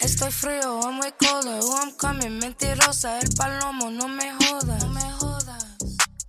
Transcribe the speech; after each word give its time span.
Estoy 0.00 0.30
frío, 0.30 0.80
I'm 0.82 0.98
way 1.00 1.12
colder. 1.18 1.58
Who 1.60 1.74
I'm 1.74 1.92
coming, 1.96 2.38
mentirosa. 2.38 3.18
El 3.20 3.28
palomo, 3.34 3.90
no 3.90 4.08
me 4.08 4.30
jodas. 4.32 4.82
No 4.82 4.88
me 4.90 5.00
jodas. 5.18 5.64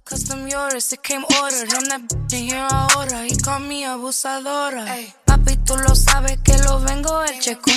Custom 0.06 0.48
yours, 0.48 0.94
it 0.94 1.04
came 1.04 1.26
ordered. 1.42 1.74
I'm 1.74 1.84
that 1.90 2.02
bitch 2.08 2.34
in 2.34 2.48
here 2.48 2.68
ahora. 2.72 3.24
He 3.26 3.36
call 3.36 3.60
me 3.60 3.84
abusadora. 3.84 4.88
Ey. 4.96 5.14
Papi, 5.26 5.58
tú 5.66 5.76
lo 5.76 5.96
sabes 5.96 6.38
que 6.44 6.58
lo 6.60 6.80
vengo 6.80 7.22
el 7.24 7.40
checo. 7.40 7.72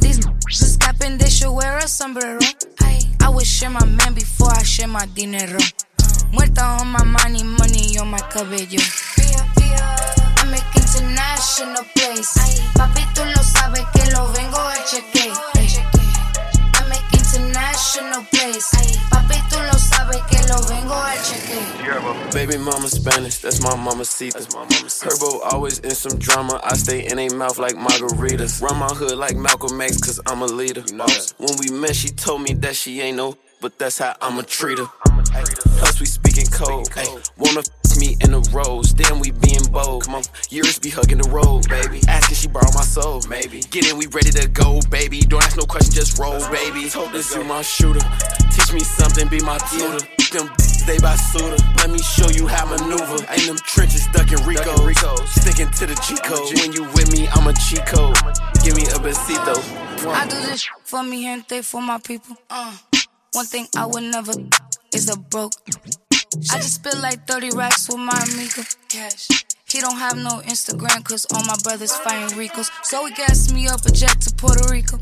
These 0.00 0.20
just 0.48 0.80
capping, 0.80 1.18
they 1.18 1.30
should 1.30 1.52
wear 1.52 1.78
a 1.78 1.86
sombrero. 1.86 2.40
Ay. 2.80 2.98
I 3.20 3.28
would 3.28 3.46
share 3.46 3.70
my 3.70 3.84
man 3.84 4.14
before 4.14 4.50
I 4.50 4.64
share 4.64 4.88
my 4.88 5.06
dinero. 5.14 5.58
Muerta 6.32 6.80
on 6.80 6.88
my 6.88 7.04
money, 7.04 7.44
money 7.44 7.96
on 7.98 8.10
my 8.10 8.18
cabello. 8.18 8.82
I 11.42 11.44
make 11.44 11.74
international 11.74 11.84
place. 11.94 12.32
Papi, 12.74 13.02
tú 13.14 13.24
lo 13.24 13.42
sabes 13.42 13.84
que 13.92 14.10
lo 14.12 14.28
vengo 14.32 14.58
a 14.58 14.76
cheque. 14.86 15.32
I 16.74 16.88
make 16.88 17.12
international 17.12 18.24
place. 18.30 18.70
Papi, 19.10 19.34
tú 19.50 19.58
lo 19.58 19.76
sabes 19.76 20.22
que 20.30 20.38
lo 20.46 20.62
vengo 20.68 20.94
a 20.94 21.16
cheque. 21.16 22.32
Baby 22.32 22.58
mama 22.58 22.88
Spanish, 22.88 23.38
that's 23.38 23.60
my 23.60 23.74
mama 23.74 24.04
Sita. 24.04 24.38
Herbo 24.38 25.40
always 25.52 25.80
in 25.80 25.96
some 25.96 26.16
drama. 26.18 26.60
I 26.62 26.76
stay 26.76 27.06
in 27.10 27.18
a 27.18 27.28
mouth 27.34 27.58
like 27.58 27.74
margaritas. 27.74 28.62
Run 28.62 28.78
my 28.78 28.86
hood 28.86 29.18
like 29.18 29.36
Malcolm 29.36 29.80
X, 29.80 29.98
cause 29.98 30.20
I'm 30.26 30.42
a 30.42 30.46
leader. 30.46 30.84
When 31.38 31.58
we 31.58 31.70
met, 31.70 31.96
she 31.96 32.10
told 32.10 32.42
me 32.42 32.54
that 32.54 32.76
she 32.76 33.00
ain't 33.00 33.16
no, 33.16 33.36
but 33.60 33.78
that's 33.78 33.98
how 33.98 34.14
I'ma 34.20 34.42
treat 34.46 34.78
her. 34.78 34.86
Plus, 35.78 35.98
we 35.98 36.06
speaking 36.06 36.46
code. 36.46 36.88
Ay, 36.96 37.06
wanna 37.36 37.60
f 37.60 37.81
me 38.02 38.16
in 38.20 38.30
the 38.32 38.42
rose, 38.50 38.92
then 38.94 39.20
we 39.20 39.30
being 39.30 39.64
bold. 39.70 40.04
Come 40.04 40.16
on, 40.16 40.24
years 40.50 40.78
be 40.78 40.90
hugging 40.90 41.18
the 41.18 41.28
road, 41.30 41.68
baby. 41.68 42.00
Asking 42.08 42.36
she 42.36 42.48
borrow 42.48 42.72
my 42.74 42.82
soul, 42.82 43.22
maybe. 43.28 43.62
Get 43.70 43.88
in, 43.88 43.96
we 43.96 44.06
ready 44.06 44.30
to 44.30 44.48
go, 44.48 44.80
baby. 44.90 45.20
Don't 45.20 45.42
ask 45.42 45.56
no 45.56 45.64
question, 45.64 45.94
just 45.94 46.18
roll, 46.18 46.38
baby. 46.50 46.90
Told 46.90 47.12
this 47.12 47.34
you 47.34 47.44
my 47.44 47.62
shooter. 47.62 48.02
Teach 48.50 48.72
me 48.72 48.80
something, 48.80 49.28
be 49.28 49.40
my 49.40 49.58
tutor. 49.70 50.02
Them 50.34 50.50
they 50.86 50.98
by 50.98 51.14
Suda. 51.14 51.58
Let 51.78 51.90
me 51.90 52.00
show 52.02 52.28
you 52.30 52.48
how 52.48 52.66
maneuver. 52.66 53.22
Ain't 53.30 53.46
them 53.46 53.58
trenches 53.62 54.06
ducking 54.08 54.42
Rico. 54.46 54.74
Sticking 55.26 55.70
to 55.78 55.86
the 55.86 55.94
G 56.02 56.18
code. 56.26 56.50
When 56.58 56.72
you 56.72 56.82
with 56.96 57.12
me, 57.12 57.28
I'm 57.28 57.46
a 57.46 57.52
cheat 57.54 57.86
code. 57.86 58.18
Give 58.64 58.74
me 58.74 58.82
a 58.90 58.98
besito. 58.98 59.54
I 60.10 60.26
do 60.26 60.36
this 60.50 60.66
for 60.82 61.04
me, 61.04 61.26
and 61.26 61.46
gente, 61.46 61.62
for 61.62 61.80
my 61.80 61.98
people. 61.98 62.36
Uh, 62.50 62.74
one 63.32 63.46
thing 63.46 63.68
I 63.76 63.86
would 63.86 64.02
never 64.02 64.32
is 64.92 65.08
a 65.08 65.16
broke. 65.16 65.52
I 66.50 66.56
just 66.56 66.74
spit 66.74 66.98
like 66.98 67.26
30 67.26 67.50
racks 67.56 67.88
with 67.88 67.98
my 67.98 68.16
amigo. 68.32 68.62
Cash. 68.88 69.28
He 69.68 69.80
don't 69.80 69.96
have 69.96 70.16
no 70.16 70.40
Instagram, 70.48 71.04
cause 71.04 71.26
all 71.32 71.44
my 71.44 71.56
brothers 71.62 71.92
fighting 71.92 72.36
Ricos. 72.38 72.70
So 72.82 73.04
he 73.06 73.12
gassed 73.14 73.52
me 73.52 73.68
up 73.68 73.84
a 73.84 73.90
jet 73.92 74.20
to 74.22 74.34
Puerto 74.36 74.70
Rico. 74.70 74.98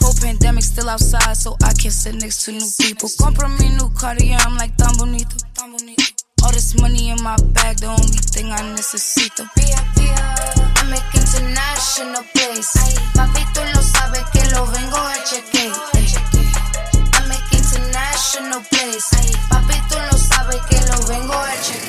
Whole 0.00 0.14
pandemic 0.20 0.64
still 0.64 0.88
outside, 0.88 1.34
so 1.36 1.56
I 1.62 1.72
can 1.74 1.90
sit 1.90 2.14
next 2.16 2.44
to 2.44 2.52
new 2.52 2.68
people. 2.80 3.08
Compra 3.18 3.48
me 3.58 3.70
new 3.76 3.88
Cartier, 3.94 4.36
I'm 4.40 4.56
like 4.56 4.76
tan 4.76 4.96
bonito. 4.98 5.36
All 6.42 6.52
this 6.52 6.80
money 6.80 7.10
in 7.10 7.22
my 7.22 7.36
bag, 7.54 7.78
the 7.78 7.86
only 7.86 8.22
thing 8.34 8.52
I 8.52 8.62
necesito. 8.74 9.46
I 9.46 10.82
make 10.90 11.02
international 11.14 12.22
place. 12.34 12.74
Papi, 13.14 13.42
tú 13.54 13.60
lo 13.74 13.82
sabes 13.82 14.24
que 14.32 14.42
lo 14.54 14.66
vengo 14.66 14.96
a 14.96 15.16
cheque. 15.24 15.70
I 17.14 17.20
make 17.28 17.50
international 17.52 18.60
place. 18.70 19.10
Papi, 19.50 19.75
tú 20.46 20.52
lo 20.52 20.58
sabes 20.58 20.66
que 20.66 20.86
lo 20.86 21.06
vengo 21.06 21.34
a 21.34 21.52
cheque. 21.60 21.85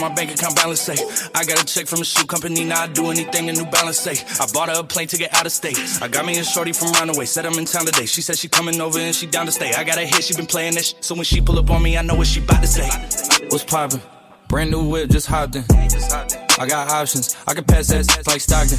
My 0.00 0.12
bank 0.14 0.34
account 0.34 0.56
balance 0.56 0.80
say. 0.80 0.96
I 1.34 1.44
got 1.44 1.62
a 1.62 1.64
check 1.64 1.86
from 1.86 2.00
a 2.00 2.04
shoe 2.04 2.26
company, 2.26 2.64
now 2.64 2.82
I 2.82 2.86
do 2.86 3.10
anything 3.10 3.48
a 3.48 3.52
New 3.52 3.64
Balance 3.66 3.98
say. 3.98 4.16
I 4.38 4.46
bought 4.52 4.68
her 4.68 4.80
a 4.80 4.84
plane 4.84 5.08
ticket 5.08 5.32
out 5.34 5.46
of 5.46 5.52
state. 5.52 5.78
I 6.02 6.08
got 6.08 6.26
me 6.26 6.38
a 6.38 6.44
shorty 6.44 6.72
from 6.72 6.92
Runaway, 6.92 7.24
said 7.24 7.46
I'm 7.46 7.58
in 7.58 7.64
town 7.64 7.86
today. 7.86 8.06
She 8.06 8.20
said 8.20 8.36
she 8.36 8.48
coming 8.48 8.80
over 8.80 8.98
and 8.98 9.14
she 9.14 9.26
down 9.26 9.46
to 9.46 9.52
stay. 9.52 9.72
I 9.72 9.84
got 9.84 9.98
a 9.98 10.02
hit, 10.02 10.24
she 10.24 10.34
been 10.34 10.46
playing 10.46 10.74
that 10.74 10.84
shit. 10.84 11.02
So 11.02 11.14
when 11.14 11.24
she 11.24 11.40
pull 11.40 11.58
up 11.58 11.70
on 11.70 11.82
me, 11.82 11.96
I 11.96 12.02
know 12.02 12.14
what 12.14 12.26
she 12.26 12.40
bout 12.40 12.60
to 12.60 12.66
say. 12.66 12.88
What's 13.48 13.64
poppin'? 13.64 14.00
Brand 14.48 14.70
new 14.70 14.88
whip, 14.88 15.10
just 15.10 15.26
hopped 15.26 15.56
in. 15.56 15.64
I 15.68 16.66
got 16.68 16.90
options, 16.90 17.36
I 17.46 17.54
can 17.54 17.64
pass 17.64 17.88
that 17.88 18.26
like 18.26 18.40
Stockton. 18.40 18.78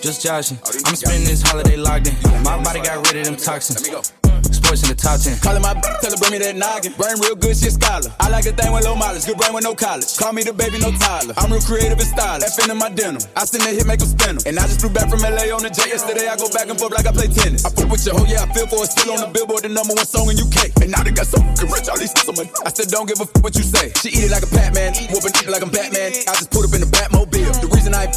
Just 0.00 0.22
joshing. 0.22 0.58
I'm 0.86 0.96
spending 0.96 1.28
this 1.28 1.42
holiday 1.42 1.76
locked 1.76 2.08
in. 2.08 2.42
My 2.42 2.62
body 2.62 2.80
got 2.80 3.06
rid 3.06 3.16
of 3.18 3.24
them 3.26 3.36
toxins. 3.36 4.12
Sports 4.52 4.82
in 4.84 4.88
the 4.92 4.96
top 4.96 5.20
10. 5.20 5.40
Calling 5.40 5.60
my 5.60 5.74
b- 5.74 5.84
tell 6.00 6.14
her 6.14 6.18
bring 6.22 6.32
me 6.32 6.38
that 6.38 6.56
noggin. 6.56 6.94
Brain 6.94 7.18
real 7.20 7.34
good, 7.36 7.56
shit 7.58 7.74
scholar. 7.74 8.08
I 8.20 8.30
like 8.30 8.46
a 8.46 8.54
thing 8.54 8.70
with 8.72 8.84
low 8.86 8.94
mileage, 8.94 9.26
good 9.26 9.36
brain 9.36 9.52
with 9.52 9.64
no 9.64 9.74
college. 9.74 10.16
Call 10.16 10.32
me 10.32 10.46
the 10.46 10.54
baby, 10.54 10.78
no 10.78 10.94
Tyler. 10.96 11.34
I'm 11.36 11.50
real 11.50 11.60
creative 11.60 11.98
and 11.98 12.08
stylish. 12.08 12.54
F 12.54 12.70
in 12.70 12.78
my 12.78 12.88
denim. 12.94 13.22
I 13.34 13.44
send 13.44 13.66
that 13.66 13.74
hit, 13.74 13.86
make 13.90 13.98
them 13.98 14.10
spin. 14.14 14.38
And 14.46 14.54
I 14.58 14.70
just 14.70 14.78
flew 14.78 14.94
back 14.94 15.10
from 15.10 15.26
LA 15.26 15.50
on 15.50 15.66
the 15.66 15.70
jet 15.74 15.90
yesterday. 15.90 16.30
I 16.30 16.38
go 16.38 16.46
back 16.54 16.70
and 16.70 16.78
forth 16.78 16.94
like 16.94 17.06
I 17.06 17.12
play 17.12 17.26
tennis. 17.26 17.66
I 17.66 17.74
fuck 17.74 17.90
with 17.90 18.06
your 18.06 18.14
hoe, 18.14 18.30
yeah, 18.30 18.46
I 18.46 18.48
feel 18.54 18.70
for 18.70 18.86
it. 18.86 18.94
Still 18.94 19.18
on 19.18 19.20
the 19.26 19.30
billboard, 19.34 19.66
the 19.66 19.72
number 19.74 19.98
one 19.98 20.06
song 20.06 20.30
in 20.30 20.38
UK. 20.38 20.70
And 20.78 20.94
now 20.94 21.02
they 21.02 21.10
got 21.10 21.26
so 21.26 21.42
fucking 21.42 21.70
rich, 21.74 21.90
all 21.90 21.98
these 21.98 22.14
so 22.14 22.30
much. 22.30 22.48
I 22.62 22.70
still 22.70 22.86
don't 22.86 23.08
give 23.10 23.18
a 23.18 23.24
a 23.24 23.26
f 23.26 23.42
what 23.42 23.54
you 23.56 23.64
say. 23.64 23.92
She 24.00 24.08
eat 24.08 24.24
it 24.28 24.30
like 24.30 24.44
a 24.44 24.50
Pac-Man, 24.52 24.92
whooping 25.10 25.34
it 25.34 25.48
like 25.48 25.62
I'm 25.62 25.70
Batman. 25.70 26.12
I 26.28 26.32
just 26.36 26.50
put 26.50 26.64
up 26.64 26.74
in 26.74 26.80
the 26.80 26.90
Batmobile. 26.92 27.33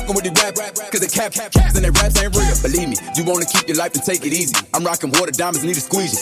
Fucking 0.02 0.16
with 0.16 0.26
the 0.26 0.34
rap, 0.38 0.56
cause 0.92 1.02
they 1.02 1.08
cap, 1.08 1.32
cap, 1.32 1.52
caps, 1.52 1.76
and 1.76 1.84
they 1.86 1.92
raps 1.92 2.18
ain't 2.22 2.36
real. 2.36 2.56
Believe 2.62 2.90
me, 2.90 2.98
you 3.16 3.24
wanna 3.24 3.46
keep 3.46 3.68
your 3.68 3.78
life 3.78 3.94
and 3.94 4.04
take 4.04 4.26
it 4.26 4.34
easy. 4.34 4.56
I'm 4.74 4.84
rocking 4.84 5.12
water 5.12 5.32
diamonds, 5.32 5.64
need 5.64 5.78
a 5.78 5.84
squeegee. 5.84 6.18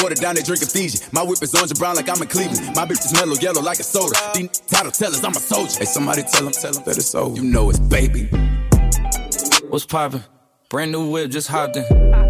Water 0.00 0.14
down, 0.14 0.34
they 0.34 0.42
drinking 0.42 0.68
Fiji. 0.68 0.98
My 1.12 1.22
whip 1.22 1.42
is 1.42 1.54
orange 1.54 1.70
and 1.70 1.78
brown 1.78 1.96
like 1.96 2.08
I'm 2.08 2.20
in 2.22 2.28
Cleveland. 2.28 2.76
My 2.76 2.84
bitch 2.86 3.04
is 3.04 3.12
mellow 3.12 3.34
yellow 3.36 3.62
like 3.62 3.80
a 3.80 3.86
soda. 3.86 4.14
These 4.34 4.60
title 4.70 4.92
tellers, 4.92 5.24
I'm 5.24 5.32
a 5.32 5.42
soldier. 5.42 5.80
Hey, 5.80 5.88
somebody 5.88 6.22
tell 6.22 6.44
them, 6.44 6.52
tell 6.52 6.72
them 6.72 6.84
that 6.84 6.96
it's 6.96 7.14
over. 7.14 7.36
You 7.36 7.44
know 7.44 7.70
it's 7.70 7.78
baby. 7.78 8.28
What's 9.68 9.86
poppin'? 9.86 10.24
Brand 10.68 10.92
new 10.92 11.10
whip, 11.10 11.30
just 11.30 11.48
hopped 11.48 11.76
in. 11.76 12.29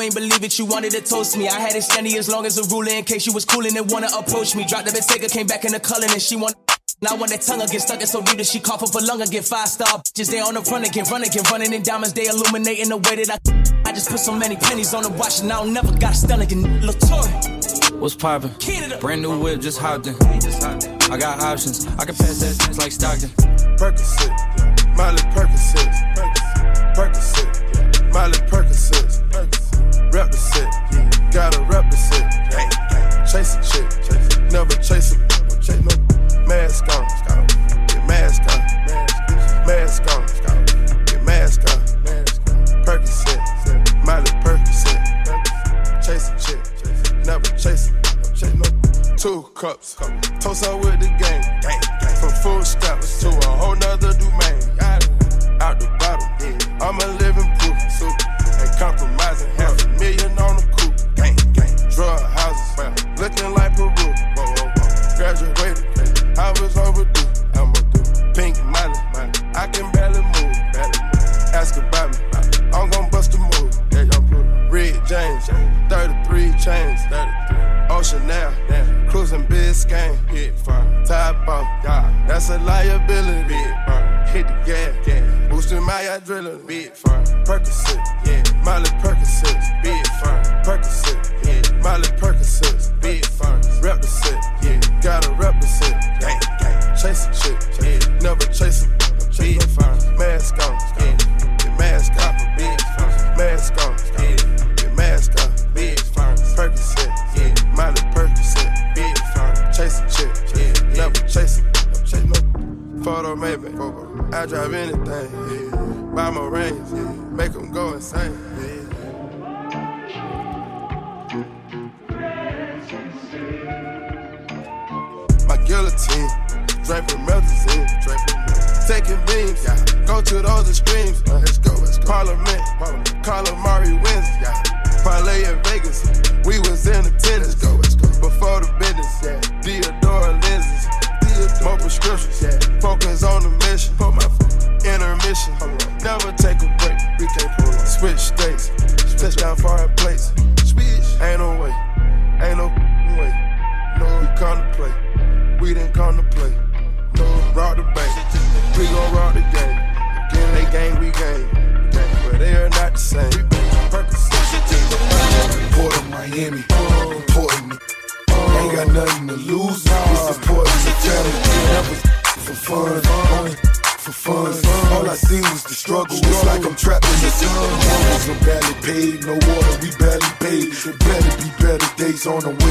ain't 0.00 0.14
believe 0.14 0.42
it. 0.42 0.58
You 0.58 0.64
wanted 0.64 0.92
to 0.92 1.00
toast 1.00 1.36
me. 1.36 1.48
I 1.48 1.58
had 1.58 1.74
it 1.74 1.82
standing 1.82 2.16
as 2.16 2.28
long 2.28 2.46
as 2.46 2.58
a 2.58 2.64
ruler 2.74 2.90
in 2.90 3.04
case 3.04 3.26
you 3.26 3.32
was 3.32 3.44
coolin' 3.44 3.76
and 3.76 3.90
wanna 3.90 4.08
approach 4.16 4.54
me. 4.54 4.64
Dropped 4.64 4.86
the 4.86 4.92
Bentayga, 4.92 5.32
came 5.32 5.46
back 5.46 5.64
in 5.64 5.72
the 5.72 5.80
color 5.80 6.06
and 6.08 6.20
she 6.20 6.36
want. 6.36 6.54
Now 7.02 7.16
when 7.16 7.28
that 7.30 7.42
tongue 7.42 7.58
get 7.60 7.82
stuck, 7.82 8.00
it's 8.00 8.12
so 8.12 8.22
deep 8.22 8.38
that 8.38 8.46
she 8.46 8.60
cough 8.60 8.82
up 8.82 8.94
a 8.94 8.98
lung 9.04 9.20
and 9.20 9.30
get 9.30 9.44
five 9.44 9.68
star. 9.68 10.00
Just 10.14 10.30
there 10.30 10.44
on 10.44 10.54
the 10.54 10.62
front 10.62 10.86
again, 10.86 11.04
run 11.10 11.22
again, 11.22 11.42
running 11.50 11.72
in 11.72 11.82
diamonds, 11.82 12.14
they 12.14 12.26
illuminating 12.26 12.88
the 12.88 12.96
way 12.96 13.24
that 13.24 13.30
I. 13.30 13.64
I 13.86 13.92
just 13.92 14.08
put 14.10 14.18
so 14.18 14.34
many 14.34 14.56
pennies 14.56 14.94
on 14.94 15.02
the 15.02 15.10
watch 15.10 15.40
and 15.40 15.52
I 15.52 15.62
don't 15.62 15.74
never 15.74 15.92
got 15.98 16.12
a 16.12 16.16
stun 16.16 16.40
again. 16.40 16.62
Latour. 16.84 17.26
What's 18.00 18.14
poppin'? 18.14 18.50
Brand 19.00 19.22
new 19.22 19.38
whip, 19.38 19.60
just 19.60 19.78
hopped 19.78 20.06
in. 20.06 20.14
I 20.14 21.18
got 21.18 21.40
options. 21.40 21.86
I 21.98 22.04
can 22.04 22.14
pass 22.14 22.40
that 22.40 22.54
sense 22.54 22.78
like 22.78 22.92
Stockton. 22.92 23.28
Percocet, 23.76 24.96
Miley 24.96 25.22
Percocet, 25.34 25.90
Percocet, 26.94 28.12
Miley 28.12 28.38
Percocet, 28.48 29.03
rep 30.14 30.30
the 30.30 30.36
set, 30.36 30.70
gotta 31.32 31.60
rep 31.64 31.90
the 31.90 31.96
set. 31.96 32.30
Chase 33.26 33.56
a 33.56 33.62
chick, 33.66 34.52
never 34.52 34.74
chase 34.76 35.10
a, 35.10 35.18
chase 35.60 35.82
no 35.82 35.90
mask 36.46 36.86
on, 36.94 37.04
get 37.88 38.06
mask 38.06 38.42
on, 38.42 38.60
mask 39.66 40.02
on, 40.14 40.24
get 41.06 41.22
mask 41.24 41.60
on. 41.62 41.80
Percocet, 42.84 43.42
Miley 44.06 44.30
Percocet, 44.44 45.02
chase 46.06 46.30
a 46.30 46.38
chick, 46.38 46.62
never 47.26 47.50
chase 47.58 47.90
a, 47.90 48.36
chase 48.36 48.54
no 48.54 49.16
two 49.16 49.42
cups, 49.54 49.96
toast 50.38 50.64
up 50.64 50.78
with 50.78 51.00
the 51.00 51.08
gang, 51.18 51.42
from 52.20 52.30
full 52.40 52.62
steps 52.62 53.20
to 53.20 53.30
a 53.30 53.56
whole 53.56 53.74
nother 53.74 54.12
domain. 54.12 54.73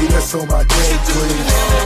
That's 0.08 0.34
on 0.34 0.48
my 0.48 0.64
game. 0.64 0.98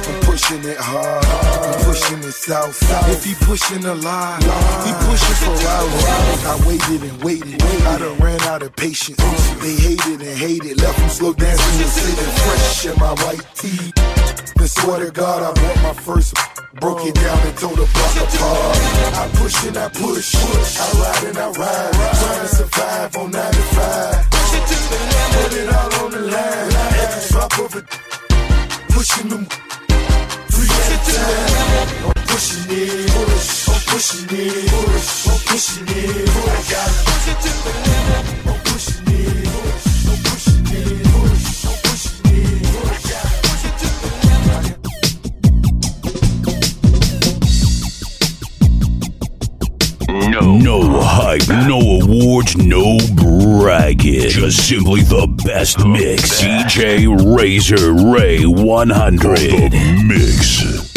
I'm 0.09 0.21
pushing 0.23 0.65
it 0.65 0.77
hard. 0.79 1.25
I'm 1.25 1.85
pushing 1.85 2.19
it 2.19 2.33
south. 2.33 2.79
If 3.11 3.25
he 3.25 3.35
pushing 3.45 3.85
a 3.85 3.95
lie, 3.95 4.39
he 4.85 4.93
pushing 5.07 5.39
for 5.45 5.57
hours. 5.69 6.45
I 6.45 6.63
waited 6.67 7.03
and 7.11 7.23
waited. 7.23 7.63
I 7.63 7.99
done 7.99 8.19
ran 8.19 8.41
out 8.43 8.63
of 8.63 8.75
patience. 8.77 9.19
They 9.63 9.75
hated 9.75 10.21
and 10.21 10.39
hated. 10.39 10.81
Left 10.81 10.99
them 10.99 11.09
slow 11.09 11.33
dancing 11.33 11.81
and 11.81 11.91
sitting 11.91 12.33
fresh 12.43 12.87
in 12.87 12.99
my 12.99 13.15
white 13.25 13.47
tee. 13.55 14.18
Then 14.57 14.69
swear 14.69 15.05
to 15.05 15.11
God, 15.11 15.43
I 15.43 15.53
bought 15.61 15.83
my 15.83 15.93
first. 16.03 16.35
Broke 16.81 17.05
it 17.07 17.15
down 17.15 17.39
and 17.47 17.57
tore 17.59 17.75
the 17.75 17.87
block 17.95 18.15
apart. 18.23 18.77
I 19.19 19.29
push 19.35 19.67
and 19.67 19.77
I 19.77 19.89
push. 19.89 20.35
I 20.35 20.87
ride 21.01 21.25
and 21.29 21.39
I 21.39 21.51
ride. 21.51 21.93
Trying 21.93 22.41
to 22.41 22.49
survive 22.49 23.17
on 23.17 23.31
95. 23.31 24.31
Put 24.31 25.53
it 25.55 25.69
all 25.75 26.05
on 26.05 26.11
the 26.13 26.21
line. 26.21 26.73
Every 27.03 27.29
drop 27.31 27.59
of 27.59 27.75
it. 27.77 27.85
Pushing 28.95 29.29
them. 29.29 29.45
Three 30.53 30.71
at 30.71 30.93
a 30.95 30.99
time. 31.09 32.09
I'm 32.09 32.23
pushing 32.27 32.71
it. 32.71 33.11
Push. 33.11 33.69
I'm 33.69 33.81
pushing 33.91 34.29
it. 34.31 34.71
Push. 34.71 35.29
I'm 35.29 35.39
pushing 35.49 35.89
it. 35.89 36.29
Push. 36.29 36.49
I 36.49 36.73
got 36.73 36.91
it. 36.91 37.47
I'm 38.47 38.61
pushing 38.65 39.03
it. 39.03 39.08
No. 50.41 50.57
No 50.59 51.01
hype, 51.03 51.49
no 51.67 51.81
awards, 52.01 52.57
no 52.57 52.99
bragging. 53.15 54.29
Just 54.29 54.69
simply 54.69 55.03
the 55.03 55.27
best 55.45 55.85
mix. 55.85 56.41
DJ 56.41 57.37
Razor 57.37 57.93
Ray 57.93 58.45
100. 58.47 59.37
The 59.39 60.03
Mix. 60.05 60.88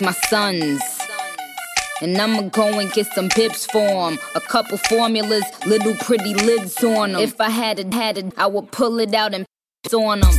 My 0.00 0.12
sons. 0.28 0.82
And 2.02 2.16
I'ma 2.16 2.42
go 2.48 2.78
and 2.78 2.90
get 2.92 3.06
some 3.14 3.28
pips 3.28 3.66
for 3.66 4.08
'em. 4.08 4.18
A 4.34 4.40
couple 4.40 4.78
formulas, 4.78 5.44
little 5.66 5.94
pretty 5.96 6.34
lids 6.34 6.82
on 6.82 7.14
'em. 7.14 7.20
If 7.20 7.40
I 7.40 7.50
had 7.50 7.78
it, 7.78 7.92
had 7.92 8.16
it, 8.16 8.26
I 8.38 8.46
would 8.46 8.70
pull 8.72 9.00
it 9.00 9.14
out 9.14 9.34
and 9.34 9.44
on 9.94 10.20
them. 10.20 10.30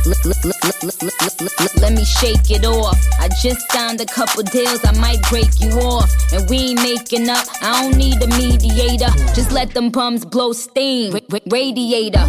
Let 1.80 1.92
me 1.92 2.04
shake 2.04 2.50
it 2.50 2.64
off. 2.64 2.96
I 3.20 3.28
just 3.42 3.60
signed 3.72 4.00
a 4.00 4.06
couple 4.06 4.42
deals, 4.44 4.84
I 4.84 4.92
might 4.92 5.20
break 5.30 5.60
you 5.60 5.70
off. 5.80 6.10
And 6.32 6.48
we 6.48 6.58
ain't 6.70 6.82
making 6.82 7.28
up, 7.28 7.46
I 7.60 7.82
don't 7.82 7.96
need 7.96 8.22
a 8.22 8.28
mediator. 8.28 9.12
Just 9.34 9.50
let 9.50 9.74
them 9.74 9.90
pumps 9.90 10.24
blow 10.24 10.52
steam. 10.52 11.18
Radiator. 11.46 12.26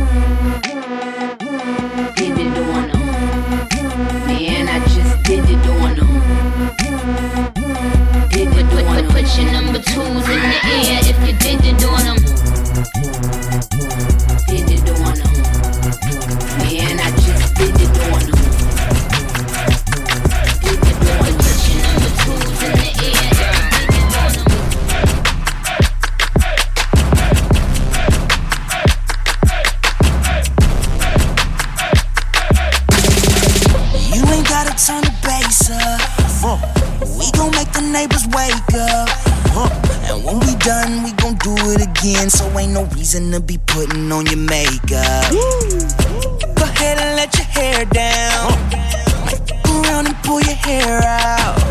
Pull 50.33 50.41
your 50.41 50.55
hair 50.55 50.99
out. 51.03 51.61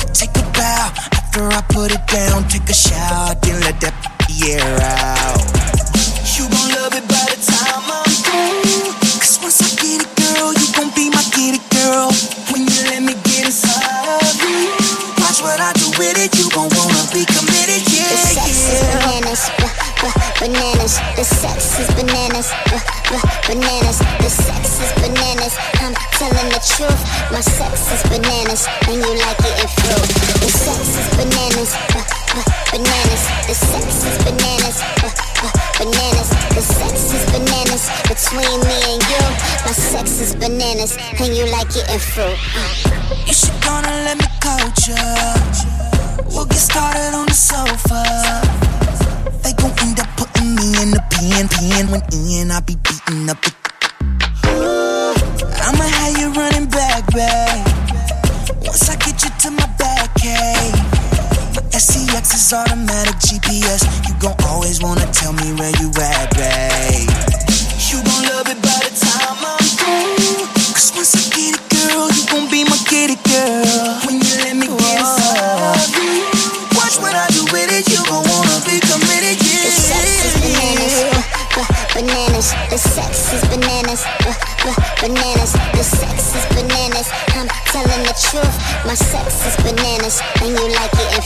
I 0.00 0.04
take 0.12 0.36
a 0.36 0.44
bow 0.52 0.92
after 1.18 1.42
I 1.48 1.62
put 1.68 1.92
it 1.92 2.06
down. 2.06 2.46
Take 2.48 2.68
a 2.68 2.74
shower, 2.74 3.34
then 3.40 3.60
let 3.62 3.80
that 3.80 3.96
air 4.44 4.80
out. 4.82 4.85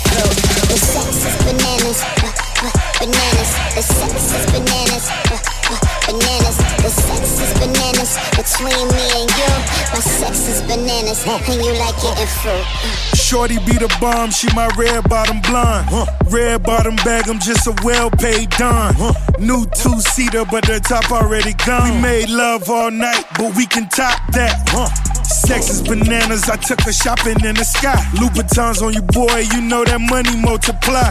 Like 0.06 0.24
it 0.24 0.40
in 0.40 0.46
fruit. 0.46 0.70
The 0.70 0.78
sex 0.78 1.26
is 1.26 1.36
bananas, 1.44 2.00
b- 2.20 2.32
b- 2.60 2.74
bananas. 3.00 3.50
The 3.74 3.82
sex 3.82 4.14
is 4.32 4.44
bananas, 4.52 5.04
b- 5.28 5.42
b- 5.68 5.80
bananas. 6.06 6.56
The 6.80 6.90
sex 6.90 7.22
is 7.40 7.52
bananas 7.60 8.12
between 8.36 8.86
me 8.88 9.04
and 9.20 9.30
you. 9.30 9.52
My 9.92 10.00
sex 10.00 10.48
is 10.48 10.62
bananas, 10.62 11.24
and 11.26 11.64
you 11.64 11.72
like 11.78 11.98
it 12.04 12.20
in 12.20 12.28
fruit. 12.40 12.66
Shorty 13.14 13.58
be 13.66 13.78
the 13.78 13.94
bomb, 14.00 14.30
she 14.30 14.48
my 14.54 14.68
red 14.76 15.08
bottom 15.08 15.40
blonde. 15.42 15.88
Red 16.30 16.62
bottom 16.62 16.96
bag, 16.96 17.28
I'm 17.28 17.38
just 17.38 17.66
a 17.66 17.74
well 17.84 18.10
paid 18.10 18.50
don. 18.50 18.94
New 19.38 19.66
two 19.74 20.00
seater, 20.00 20.44
but 20.50 20.64
the 20.66 20.80
top 20.80 21.10
already 21.10 21.54
gone. 21.66 21.84
We 21.84 21.96
hmm. 21.96 22.02
made 22.02 22.30
love 22.30 22.68
all 22.68 22.90
night, 22.90 23.24
but 23.38 23.54
we 23.56 23.66
can 23.66 23.88
top 23.88 24.20
that. 24.32 25.09
Sex 25.50 25.68
is 25.68 25.82
bananas, 25.82 26.48
I 26.48 26.54
took 26.54 26.78
her 26.82 26.92
shopping 26.92 27.42
in 27.42 27.58
the 27.58 27.66
sky. 27.66 27.98
Louboutins 28.14 28.86
on 28.86 28.94
you, 28.94 29.02
boy, 29.02 29.42
you 29.50 29.60
know 29.60 29.82
that 29.82 29.98
money 29.98 30.38
multiply. 30.38 31.10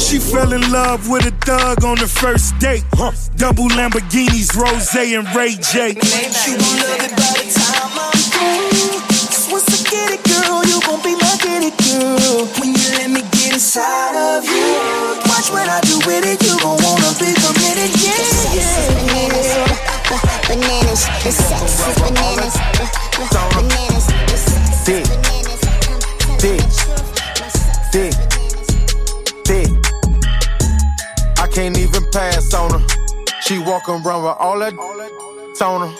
She 0.00 0.16
fell 0.16 0.56
in 0.56 0.64
love 0.72 1.12
with 1.12 1.28
a 1.28 1.34
thug 1.44 1.84
on 1.84 2.00
the 2.00 2.08
first 2.08 2.56
date. 2.56 2.88
Double 3.36 3.68
Lamborghinis, 3.76 4.56
Rose 4.56 4.96
and 4.96 5.28
Ray 5.36 5.60
J. 5.60 5.92
You 5.92 6.56
gon' 6.56 6.72
love 6.88 7.04
it 7.04 7.12
by 7.20 7.32
the 7.36 7.44
time 7.52 7.92
I'm 8.00 8.16
through. 8.16 8.96
Cause 9.12 9.44
once 9.52 9.68
I 9.68 9.78
get 9.92 10.08
it, 10.08 10.24
girl, 10.24 10.64
you 10.64 10.80
gon' 10.80 11.04
be 11.04 11.12
my 11.12 11.36
get 11.44 11.60
it, 11.60 11.76
girl. 11.76 12.48
When 12.56 12.72
you 12.72 12.88
let 12.96 13.12
me 13.12 13.20
get 13.28 13.60
inside 13.60 14.16
of 14.16 14.48
you, 14.48 14.72
watch 15.28 15.52
what 15.52 15.68
I 15.68 15.84
do 15.84 16.00
with 16.08 16.24
it. 16.24 16.40
You 16.40 16.56
gon' 16.64 16.80
wanna 16.80 17.12
be 17.20 17.28
committed, 17.28 17.92
yeah. 18.00 18.35
Bananas. 20.48 21.06
The 21.22 21.32
sex 21.32 21.62
is 21.62 21.98
bananas, 21.98 22.56
bananas. 23.54 24.06
The 24.06 24.36
sex 24.36 24.88
is 24.88 25.08
bananas. 25.08 25.60
Dick. 26.40 26.62
Dick. 27.92 28.14
thick. 29.44 29.72
I 31.38 31.46
can't 31.48 31.76
even 31.78 32.04
pass 32.12 32.54
on 32.54 32.80
her. 32.80 32.86
She 33.42 33.58
walk 33.58 33.88
around 33.88 34.24
with 34.24 34.36
all 34.38 34.58
that 34.58 34.74
on 35.62 35.88
her. 35.88 35.96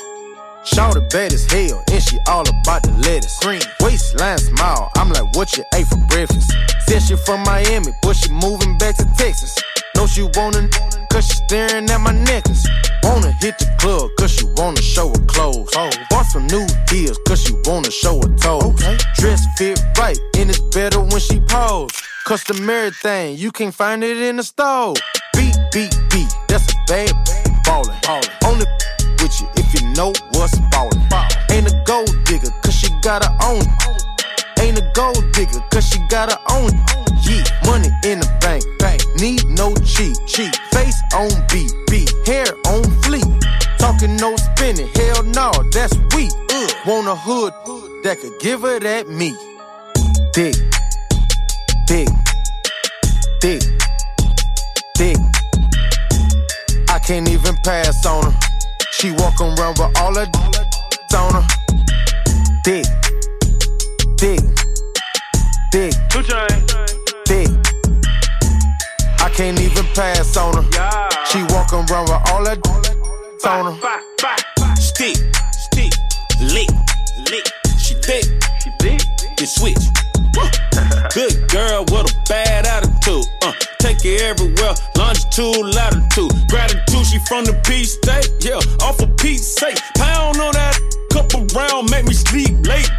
Shout 0.65 0.97
bad 1.11 1.33
as 1.33 1.45
hell, 1.51 1.83
and 1.93 2.03
she 2.03 2.19
all 2.27 2.43
about 2.43 2.83
the 2.83 2.93
lettuce. 2.99 3.39
Green 3.41 3.63
waistline 3.81 4.39
smile, 4.39 4.91
I'm 4.97 5.11
like, 5.11 5.35
what 5.37 5.57
you 5.57 5.65
ate 5.75 5.87
for 5.87 5.97
breakfast? 6.09 6.53
Said 6.89 7.03
she 7.03 7.17
from 7.17 7.43
Miami, 7.45 7.93
but 8.03 8.17
she 8.17 8.31
moving 8.33 8.77
back 8.79 8.97
to 8.97 9.05
Texas. 9.17 9.57
Know 9.97 10.07
she 10.07 10.23
wanna, 10.37 10.69
cause 11.11 11.27
she 11.27 11.37
staring 11.47 11.89
at 11.89 12.01
my 12.01 12.13
necklace. 12.13 12.69
Wanna 13.03 13.33
hit 13.41 13.59
the 13.59 13.67
club, 13.79 14.11
cause 14.19 14.31
she 14.31 14.45
wanna 14.57 14.83
show 14.83 15.09
her 15.09 15.25
clothes. 15.27 15.71
Bought 16.11 16.27
some 16.27 16.47
new 16.49 16.67
heels, 16.91 17.19
cause 17.27 17.43
she 17.43 17.55
wanna 17.65 17.91
show 17.91 18.21
her 18.21 18.37
toes. 18.37 18.79
Dress 19.17 19.43
fit 19.57 19.81
right, 19.99 20.19
and 20.39 20.51
it's 20.51 20.61
better 20.75 21.01
when 21.01 21.21
she 21.21 21.41
pose. 21.41 21.91
Customary 22.27 22.91
thing, 22.91 23.39
you 23.39 23.51
can't 23.51 23.75
find 23.75 24.05
it 24.05 24.19
in 24.19 24.37
the 24.37 24.43
store. 24.43 24.95
Beat, 25.35 25.57
beat, 25.73 25.97
beat, 26.11 26.29
that's 26.49 26.71
a 26.71 26.77
bad 26.87 27.13
ballin'. 27.65 27.97
Only 28.45 28.67
with 29.23 29.41
you 29.41 29.49
if 29.57 29.81
you 29.81 29.89
know 29.95 30.13
what's 30.35 30.59
ballin'. 30.71 31.01
Ain't 31.51 31.73
a 31.73 31.83
gold 31.87 32.13
digger, 32.25 32.51
cause 32.63 32.75
she 32.75 32.91
got 33.01 33.25
her 33.25 33.35
own. 33.43 33.63
Ain't 34.61 34.79
a 34.79 34.93
gold 34.95 35.25
digger, 35.33 35.61
cause 35.73 35.89
she 35.89 36.01
got 36.09 36.31
her 36.31 36.39
own. 36.51 37.06
Cheat. 40.37 40.55
Face 40.73 41.03
on 41.15 41.31
beat, 41.51 41.73
beat. 41.91 42.13
Hair 42.27 42.47
on 42.67 42.85
fleek. 43.05 43.27
Talking 43.79 44.17
no 44.17 44.37
spinning, 44.37 44.89
hell 44.95 45.23
no, 45.23 45.51
that's 45.73 45.97
weak. 46.15 46.33
Ugh. 46.51 46.71
Want 46.87 47.09
a 47.09 47.17
hood 47.17 47.53
that 48.05 48.19
could 48.21 48.39
give 48.41 48.61
her 48.61 48.79
that 48.79 49.09
meat. 49.09 49.37
Dick, 50.33 50.55
dick, 51.87 52.09
dick, 53.41 53.63
dick. 54.95 55.17
I 56.91 56.99
can't 56.99 57.29
even 57.29 57.57
pass 57.65 58.05
on 58.05 58.31
her. 58.31 58.39
She 58.93 59.13
walk 59.13 59.41
around 59.41 59.79
with 59.79 59.99
all 60.01 60.13
that 60.15 60.29
on 61.17 61.33
her. 61.35 61.47
Dick, 62.65 62.85
dick, 64.19 64.41
dick, 65.71 65.93
dick. 67.25 67.66
I 69.37 69.39
can't 69.39 69.61
even 69.61 69.85
pass 69.93 70.35
on 70.39 70.57
her. 70.57 70.65
She 71.29 71.43
walk 71.53 71.71
around 71.71 72.09
with 72.09 72.25
all 72.33 72.43
that 72.45 72.57
on 73.45 73.77
her. 73.77 74.77
Stick, 74.77 75.17
stick, 75.53 75.93
lick, 76.41 76.71
lick. 77.29 77.45
She 77.77 77.93
thick, 78.01 78.25
she 78.65 78.71
thick. 78.81 79.03
Then 79.37 79.47
switch. 79.47 79.77
Good 81.13 81.51
girl 81.51 81.85
with 81.85 82.09
a 82.09 82.17
bad 82.27 82.65
attitude. 82.65 83.27
Uh, 83.43 83.53
take 83.79 84.03
it 84.07 84.23
everywhere. 84.23 84.73
Longitude 84.97 85.27
attitude, 85.37 85.75
latitude. 85.75 86.49
Gratitude, 86.49 87.05
she 87.05 87.19
from 87.29 87.45
the 87.45 87.53
P 87.67 87.85
state. 87.85 88.33
Yeah, 88.41 88.57
off 88.81 89.03
of 89.03 89.15
Pete's 89.19 89.61
sake. 89.61 89.77
Pound 89.97 90.41
on 90.41 90.55
that 90.55 90.81
couple 91.17 91.47
round, 91.57 91.91
make 91.91 92.05
me 92.05 92.13
sleep 92.13 92.53
late. 92.69 92.91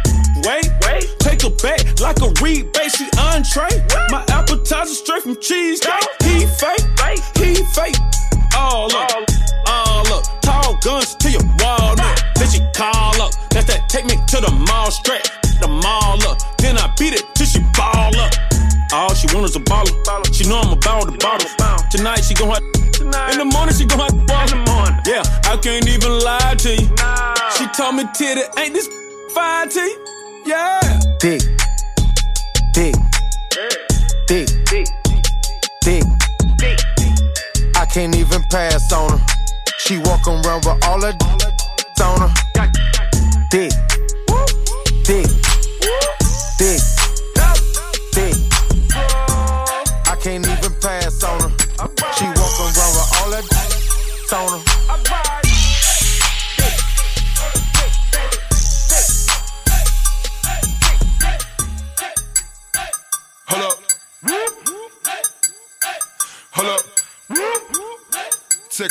Wait, 0.42 0.66
wait, 0.82 1.06
take 1.20 1.44
a 1.44 1.50
back 1.62 1.78
like 2.00 2.18
a 2.20 2.30
rebate. 2.42 2.90
She 2.90 3.06
entree. 3.18 3.70
My 4.10 4.24
appetizer 4.28 4.94
straight 4.94 5.22
from 5.22 5.36
cheesecake. 5.40 5.92
He 6.24 6.46
fake, 6.58 6.82
he 7.38 7.54
fake. 7.74 7.94
All 8.56 8.90
up, 8.94 9.10
all 9.66 10.12
up. 10.12 10.24
Tall 10.42 10.76
guns 10.82 11.14
to 11.16 11.30
your 11.30 11.46
walnut. 11.62 12.18
Then 12.34 12.48
she 12.50 12.60
call 12.74 13.22
up. 13.22 13.32
That's 13.50 13.66
that 13.66 13.88
take 13.88 14.06
me 14.06 14.16
to 14.16 14.40
the 14.40 14.50
mall 14.66 14.90
straight. 14.90 15.30
The 15.60 15.68
mall 15.68 16.18
up. 16.26 16.38
Then 16.58 16.76
I 16.76 16.92
beat 16.98 17.14
it 17.14 17.22
till 17.34 17.46
she 17.46 17.60
ball 17.78 18.16
up. 18.18 18.34
All 18.92 19.14
she 19.14 19.32
want 19.32 19.46
is 19.46 19.54
a 19.54 19.60
baller. 19.60 19.94
She 20.34 20.48
know 20.48 20.58
I'm 20.58 20.72
about 20.72 21.06
the 21.06 21.18
bottle. 21.18 21.48
Tonight 21.90 22.24
she 22.24 22.34
gon' 22.34 22.50
have. 22.50 22.62
In 23.30 23.38
the 23.38 23.44
morning 23.44 23.74
she 23.74 23.86
gon' 23.86 24.00
have 24.00 24.10
to 24.10 24.24
ball. 24.26 24.48
Yeah, 25.06 25.22
I 25.44 25.56
can't 25.56 25.88
even 25.88 26.18
lie 26.18 26.54
to 26.58 26.74
you. 26.74 26.88
Told 27.78 27.94
me 27.94 28.02
titty 28.12 28.40
ain't 28.58 28.74
this 28.74 28.88
fine 29.32 29.68
to? 29.68 29.80
Yeah. 30.44 30.80
Dick. 31.20 31.40
Dick. 32.72 32.92
Dick. 34.26 34.48
Dick. 35.80 36.04
I 37.76 37.86
can't 37.86 38.16
even 38.16 38.42
pass 38.50 38.92
on 38.92 39.16
her. 39.16 39.26
She 39.78 39.98
walk 39.98 40.26
around 40.26 40.64
with 40.64 40.84
all 40.88 41.00
her 41.02 41.14
on 42.02 42.20
her. 42.20 42.34
Dick. 43.52 43.70
Dick. 45.04 45.28
Dick. 46.58 46.80
Dick. 48.12 48.34
I 50.04 50.16
can't 50.20 50.44
even 50.44 50.74
pass 50.80 51.22
on 51.22 51.42
her. 51.42 51.50
She 52.16 52.24
walk 52.26 52.58
around 52.58 52.92
with 52.98 53.08
all 53.22 53.30
her 53.30 53.42
on 54.36 54.58
her. 54.58 54.67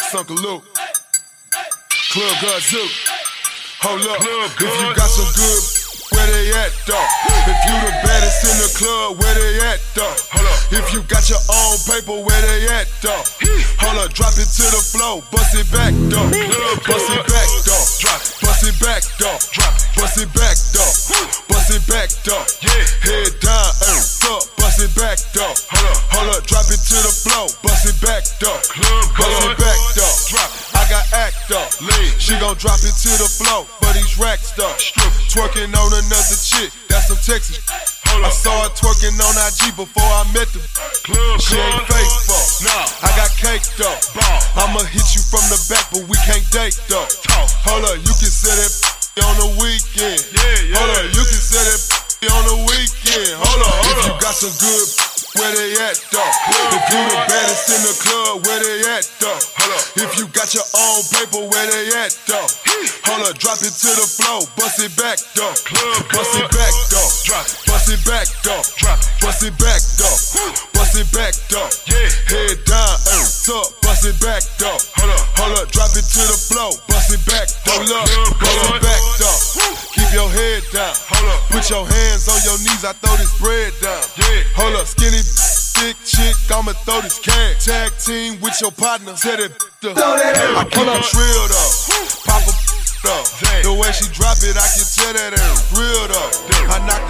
Text 0.07 0.19
Uncle 0.19 0.39
Luke. 0.39 0.63
Club 2.15 2.35
Gazoo. 2.39 2.87
Hold 3.83 4.07
up. 4.07 4.23
If 4.23 4.63
you 4.63 4.95
got 4.95 5.09
some 5.11 5.27
good, 5.35 5.61
where 6.15 6.27
they 6.31 6.47
at, 6.55 6.71
dog? 6.87 7.03
If 7.43 7.59
you 7.67 7.75
the 7.83 7.91
baddest 8.07 8.39
in 8.47 8.55
the 8.55 8.71
club, 8.79 9.19
where 9.19 9.35
they 9.35 9.59
at, 9.67 9.83
dog? 9.95 10.15
Hold 10.31 10.47
up. 10.47 10.71
If 10.71 10.93
you 10.93 11.03
got 11.11 11.27
your 11.27 11.43
own 11.51 11.75
paper, 11.83 12.23
where 12.23 12.41
they 12.47 12.71
at, 12.71 12.87
dog? 13.03 13.27
Hold 13.83 14.07
up. 14.07 14.13
Drop 14.13 14.31
it 14.39 14.47
to 14.47 14.65
the 14.71 14.79
floor. 14.79 15.23
Bust 15.27 15.59
it 15.59 15.67
back, 15.75 15.91
dog. 16.07 16.31
Bust 16.87 17.11
it 17.11 17.27
back, 17.27 17.49
dog. 17.67 17.87
Drop 17.99 18.21
it. 18.23 18.31
Bust 18.47 18.63
it 18.63 18.79
back, 18.79 19.03
dog. 19.19 19.43
Drop 19.51 19.75
it. 19.75 19.86
Bust 19.97 20.21
it 20.21 20.29
back, 20.37 20.55
dog. 20.71 20.93
Bust 21.49 21.73
it 21.73 21.83
back. 21.89 22.09
Yeah. 22.23 22.85
Head 23.01 23.33
down, 23.41 23.73
up. 24.29 24.45
Bust 24.61 24.79
it 24.79 24.93
back, 24.95 25.17
dog. 25.33 25.57
Hold 25.73 25.89
up. 25.89 25.99
Hold 26.13 26.29
up. 26.37 26.41
Drop 26.45 26.65
it 26.69 26.79
to 26.79 26.97
the 27.01 27.13
floor. 27.25 27.49
Bust 27.65 27.89
it 27.89 27.97
back, 27.99 28.23
dog. 28.37 28.61
Bust 29.17 29.41
it 29.43 29.57
back, 29.57 29.79
dog. 29.97 30.15
Drop 30.29 30.49
it. 30.53 30.67
I 30.77 30.85
got 30.89 31.05
act 31.11 31.51
up. 31.51 31.67
She 32.21 32.37
gon' 32.39 32.55
drop 32.55 32.79
it 32.79 32.95
to 32.95 33.11
the 33.19 33.27
floor, 33.27 33.67
but 33.81 33.95
he's 33.95 34.17
racked 34.17 34.59
up. 34.59 34.77
Twerking 35.27 35.73
on 35.75 35.91
another 35.91 36.37
chick, 36.39 36.71
that's 36.87 37.11
some 37.11 37.19
Texas. 37.19 37.59
I 38.07 38.29
saw 38.29 38.63
her 38.63 38.71
twerking 38.71 39.17
on 39.19 39.35
IG 39.51 39.75
before 39.75 40.07
I 40.07 40.23
met 40.31 40.47
the 40.55 40.63
club. 41.03 41.41
She 41.41 41.57
ain't 41.57 41.83
faithful. 41.89 42.71
I 43.03 43.09
got 43.19 43.31
cake 43.35 43.65
though. 43.75 43.99
I'ma 44.55 44.79
hit 44.87 45.07
you 45.11 45.21
from 45.27 45.43
the 45.51 45.59
back, 45.67 45.91
but 45.91 46.07
we 46.07 46.15
can't 46.23 46.45
date 46.51 46.79
though. 46.87 47.07
Hold 47.67 47.83
up, 47.83 47.97
you 47.97 48.13
can 48.15 48.31
say 48.31 48.55
that 48.55 49.06
on 49.25 49.35
the 49.41 49.49
weekend. 49.57 50.21
Hold 50.77 50.93
up, 50.93 51.05
you 51.09 51.23
can 51.25 51.41
say 51.41 51.61
that 51.63 51.81
on 52.33 52.43
the 52.45 52.57
weekend. 52.69 53.33
Hold 53.33 53.61
up, 53.65 53.73
if 53.89 53.97
you 54.05 54.13
got 54.21 54.35
some 54.37 54.53
good, 54.61 54.85
where 55.37 55.53
they 55.57 55.73
at 55.81 55.97
though? 56.13 56.33
If 56.73 56.83
you 56.89 57.01
the 57.01 57.19
baddest 57.25 57.65
in 57.73 57.81
the 57.81 57.95
club, 57.97 58.45
where 58.45 58.61
they 58.61 58.77
at 58.93 59.05
though? 59.17 59.41
If 59.97 60.17
you 60.17 60.29
got 60.29 60.53
your 60.53 60.65
own 60.77 61.01
paper, 61.09 61.41
where 61.49 61.67
they 61.69 61.89
at 61.97 62.13
though? 62.29 62.45
Hold 63.09 63.29
up, 63.29 63.37
drop 63.41 63.57
it 63.65 63.73
to 63.73 63.89
the 63.97 64.05
floor, 64.05 64.45
bust 64.57 64.81
it 64.81 64.93
back 64.97 65.17
though. 65.33 65.53
Bust 66.13 66.37
it 66.37 66.49
back 66.53 66.73
though. 66.93 67.09
Bust 67.65 67.89
it 67.89 68.01
back 68.05 68.27
though. 68.45 68.61
Bust 69.21 69.43
it 69.43 69.57
back 69.57 69.81
though. 69.97 70.21
Bust 70.21 70.41
it 70.45 70.53
back 70.61 70.66
this 87.07 87.19
cash. 87.19 87.65
Tag 87.65 87.91
team 88.03 88.39
with 88.41 88.59
your 88.59 88.71
partner. 88.71 89.15
Set 89.15 89.39
it 89.39 89.51
up. 89.83 89.95
I 89.95 90.63
keep 90.67 90.83
it 90.83 91.13
real 91.15 91.45
though. 91.47 91.71
Pop 92.27 92.43
a 92.43 92.53
up. 93.07 93.23
The 93.63 93.71
way 93.71 93.91
she 93.95 94.11
drop 94.11 94.35
it, 94.43 94.59
I 94.59 94.67
can 94.67 94.83
tell 94.83 95.13
that 95.15 95.31
it's 95.31 95.71
real 95.71 96.03
though. 96.11 96.31
I 96.67 96.83
knocked 96.83 97.06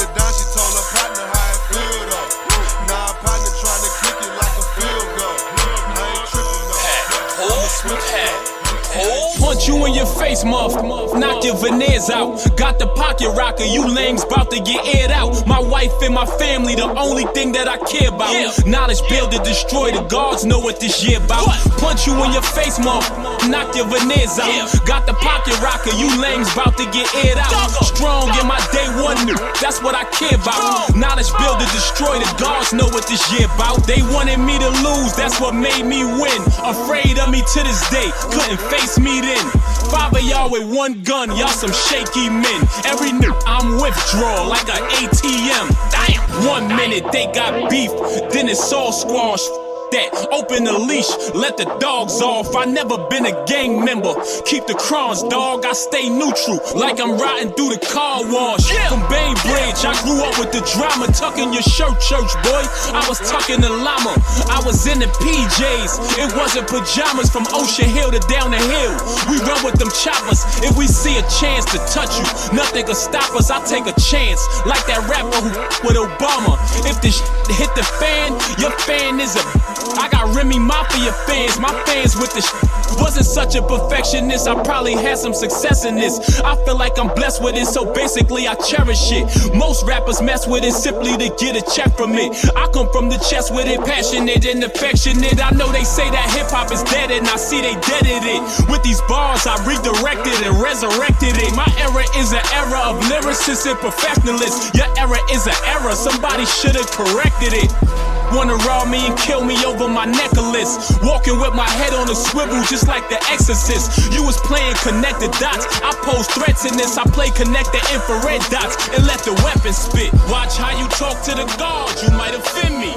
face, 10.27 10.43
muff. 10.43 10.73
Knock 11.15 11.43
your 11.43 11.55
veneers 11.55 12.09
out. 12.09 12.35
Got 12.57 12.79
the 12.79 12.87
pocket 12.87 13.29
rocker, 13.37 13.63
you 13.63 13.87
lames 13.87 14.25
bout 14.25 14.51
to 14.51 14.59
get 14.59 14.83
aired 14.95 15.11
out. 15.11 15.47
My 15.47 15.59
wife 15.59 15.93
and 16.03 16.13
my 16.13 16.25
family, 16.25 16.75
the 16.75 16.89
only 16.99 17.23
thing 17.35 17.51
that 17.53 17.67
I 17.67 17.77
care 17.87 18.09
about. 18.09 18.35
Knowledge 18.65 19.01
build 19.09 19.31
to 19.31 19.39
destroy, 19.39 19.91
the 19.91 20.03
guards 20.03 20.45
know 20.45 20.59
what 20.59 20.79
this 20.79 21.03
year 21.07 21.23
about. 21.23 21.47
Punch 21.79 22.07
you 22.07 22.13
in 22.23 22.31
your 22.33 22.43
face, 22.43 22.77
muff. 22.79 23.07
Knock 23.47 23.75
your 23.75 23.87
veneers 23.87 24.35
out. 24.39 24.67
Got 24.85 25.07
the 25.07 25.13
pocket 25.13 25.55
rocker, 25.63 25.95
you 25.95 26.09
lames 26.19 26.51
bout 26.55 26.75
to 26.77 26.85
get 26.91 27.07
aired 27.23 27.39
out. 27.39 27.71
Strong 27.95 28.35
in 28.35 28.45
my 28.47 28.59
day 28.75 28.87
one, 28.99 29.31
that's 29.61 29.79
what 29.81 29.95
I 29.95 30.03
care 30.11 30.35
about. 30.35 30.91
Knowledge 30.95 31.31
build 31.39 31.59
to 31.63 31.67
destroy, 31.71 32.19
the 32.19 32.27
guards 32.35 32.73
know 32.73 32.87
what 32.91 33.07
this 33.07 33.23
year 33.31 33.47
about. 33.55 33.87
They 33.87 34.03
wanted 34.11 34.39
me 34.43 34.59
to 34.59 34.69
lose, 34.83 35.15
that's 35.15 35.39
what 35.39 35.55
made 35.55 35.85
me 35.87 36.03
win. 36.03 36.41
Afraid 36.67 37.15
of 37.19 37.31
me 37.31 37.39
to 37.39 37.59
this 37.63 37.81
day, 37.89 38.11
couldn't 38.27 38.59
face 38.67 38.99
me 38.99 39.21
then. 39.21 39.45
Five 39.87 40.16
y'all 40.21 40.49
with 40.49 40.65
one 40.73 41.03
gun, 41.03 41.29
y'all 41.35 41.47
some 41.47 41.71
shaky 41.71 42.29
men. 42.29 42.61
Every 42.85 43.09
n 43.09 43.21
I'm 43.45 43.81
withdraw 43.81 44.47
like 44.47 44.67
an 44.69 44.83
ATM. 45.01 45.67
Damn. 45.91 46.47
One 46.47 46.67
minute 46.67 47.11
they 47.11 47.25
got 47.33 47.69
beef, 47.69 47.91
then 48.31 48.47
it's 48.47 48.71
all 48.71 48.91
squash. 48.91 49.66
That 49.87 50.11
open 50.35 50.67
the 50.67 50.75
leash, 50.75 51.07
let 51.31 51.55
the 51.55 51.63
dogs 51.79 52.19
off. 52.19 52.51
I 52.55 52.65
never 52.65 52.97
been 53.07 53.25
a 53.25 53.31
gang 53.47 53.83
member. 53.85 54.11
Keep 54.43 54.67
the 54.67 54.75
crumbs, 54.75 55.23
dog. 55.31 55.63
I 55.63 55.71
stay 55.71 56.11
neutral, 56.11 56.59
like 56.75 56.99
I'm 56.99 57.15
riding 57.15 57.55
through 57.55 57.71
the 57.71 57.79
car 57.79 58.19
wash. 58.27 58.67
From 58.91 58.99
Bainbridge, 59.07 59.87
I 59.87 59.95
grew 60.03 60.19
up 60.27 60.35
with 60.43 60.51
the 60.51 60.59
drama, 60.75 61.07
tucking 61.15 61.55
your 61.55 61.63
shirt, 61.63 61.95
church 62.03 62.27
boy. 62.43 62.63
I 62.91 63.05
was 63.07 63.23
tucking 63.31 63.63
the 63.63 63.71
llama. 63.71 64.19
I 64.51 64.59
was 64.67 64.83
in 64.91 64.99
the 64.99 65.07
PJs. 65.23 66.19
It 66.19 66.35
wasn't 66.35 66.67
pajamas 66.67 67.31
from 67.31 67.47
Ocean 67.55 67.87
Hill 67.87 68.11
to 68.11 68.19
down 68.27 68.51
the 68.51 68.59
hill. 68.59 68.91
We 69.31 69.39
run 69.47 69.63
with 69.63 69.79
them 69.79 69.91
choppers. 69.95 70.43
If 70.67 70.75
we 70.75 70.87
see 70.87 71.15
a 71.15 71.23
chance 71.39 71.63
to 71.71 71.79
touch 71.87 72.11
you, 72.19 72.27
nothing 72.51 72.83
can 72.91 72.95
stop 72.95 73.31
us. 73.39 73.47
I 73.47 73.63
take 73.63 73.87
a 73.87 73.95
chance, 73.95 74.43
like 74.67 74.83
that 74.91 74.99
rapper 75.07 75.39
who 75.39 75.51
with 75.87 75.95
Obama. 75.95 76.59
If 76.83 76.99
this 76.99 77.23
hit 77.55 77.71
the 77.71 77.87
fan, 78.03 78.35
your 78.59 78.75
fan 78.83 79.23
is 79.23 79.39
a 79.39 79.76
I 79.97 80.09
got 80.09 80.35
Remy 80.35 80.59
Mafia 80.59 81.11
fans, 81.25 81.59
my 81.59 81.71
fans 81.85 82.15
with 82.15 82.33
the 82.33 82.41
sh- 82.41 83.01
Wasn't 83.01 83.25
such 83.25 83.55
a 83.55 83.61
perfectionist, 83.61 84.47
I 84.47 84.61
probably 84.63 84.93
had 84.93 85.17
some 85.17 85.33
success 85.33 85.85
in 85.85 85.95
this. 85.95 86.39
I 86.41 86.55
feel 86.65 86.77
like 86.77 86.97
I'm 86.97 87.13
blessed 87.13 87.43
with 87.43 87.55
it, 87.55 87.65
so 87.67 87.91
basically 87.93 88.47
I 88.47 88.55
cherish 88.55 89.11
it. 89.11 89.25
Most 89.53 89.85
rappers 89.85 90.21
mess 90.21 90.47
with 90.47 90.63
it 90.63 90.73
simply 90.73 91.17
to 91.17 91.29
get 91.37 91.55
a 91.55 91.63
check 91.75 91.95
from 91.97 92.13
it. 92.15 92.33
I 92.55 92.67
come 92.73 92.89
from 92.91 93.09
the 93.09 93.17
chest 93.29 93.53
with 93.53 93.67
it, 93.67 93.79
passionate 93.85 94.45
and 94.45 94.63
affectionate. 94.63 95.37
I 95.43 95.51
know 95.51 95.71
they 95.71 95.83
say 95.83 96.09
that 96.09 96.25
hip 96.33 96.49
hop 96.49 96.71
is 96.71 96.83
dead, 96.83 97.11
and 97.11 97.27
I 97.27 97.37
see 97.37 97.61
they 97.61 97.75
deaded 97.85 98.23
it. 98.25 98.41
With 98.69 98.83
these 98.83 99.01
bars, 99.07 99.45
I 99.45 99.57
redirected 99.65 100.41
and 100.45 100.57
resurrected 100.61 101.37
it. 101.37 101.53
My 101.55 101.69
era 101.77 102.05
is 102.17 102.33
an 102.33 102.45
era 102.53 102.81
of 102.89 102.97
lyricists 103.09 103.69
and 103.69 103.77
perfectionists. 103.79 104.73
Your 104.73 104.89
era 104.97 105.19
is 105.31 105.45
an 105.45 105.57
era, 105.65 105.93
somebody 105.93 106.45
should 106.45 106.75
have 106.75 106.89
corrected 106.91 107.53
it. 107.53 108.06
Wanna 108.33 108.55
rob 108.67 108.89
me 108.89 109.07
and 109.07 109.17
kill 109.17 109.43
me 109.43 109.55
over 109.65 109.87
my 109.87 110.05
necklace. 110.05 110.77
Walking 111.01 111.39
with 111.39 111.53
my 111.53 111.67
head 111.67 111.93
on 111.93 112.09
a 112.09 112.15
swivel, 112.15 112.61
just 112.67 112.87
like 112.87 113.07
the 113.09 113.19
exorcist. 113.31 114.13
You 114.13 114.23
was 114.23 114.37
playing 114.43 114.75
connected 114.83 115.31
dots. 115.39 115.65
I 115.81 115.95
pose 116.03 116.27
threats 116.27 116.65
in 116.65 116.75
this. 116.77 116.97
I 116.97 117.03
play 117.05 117.29
connect 117.31 117.71
the 117.71 117.81
infrared 117.93 118.41
dots 118.51 118.75
and 118.93 119.05
let 119.07 119.23
the 119.23 119.33
weapon 119.43 119.73
spit. 119.73 120.13
Watch 120.29 120.57
how 120.57 120.75
you 120.77 120.87
talk 120.89 121.21
to 121.23 121.31
the 121.31 121.45
guards, 121.57 122.03
you 122.03 122.11
might 122.17 122.35
offend 122.35 122.79
me. 122.79 122.93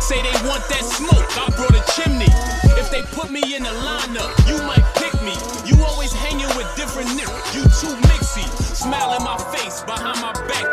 Say 0.00 0.20
they 0.22 0.34
want 0.46 0.62
that 0.68 0.82
smoke, 0.82 1.26
I 1.38 1.48
brought 1.56 1.74
a 1.74 1.82
chimney. 1.94 2.30
If 2.78 2.90
they 2.90 3.02
put 3.14 3.30
me 3.30 3.42
in 3.54 3.62
the 3.62 3.70
lineup, 3.70 4.30
you 4.48 4.58
might 4.66 4.84
pick 4.98 5.14
me. 5.22 5.34
You 5.64 5.78
always 5.84 6.12
hanging 6.12 6.50
with 6.56 6.66
different 6.76 7.08
niggas, 7.14 7.54
you 7.54 7.62
too 7.80 7.94
mixy. 8.10 8.44
Smile 8.74 9.14
in 9.16 9.22
my 9.22 9.38
face, 9.54 9.82
behind 9.82 10.20
my 10.20 10.32
back, 10.50 10.71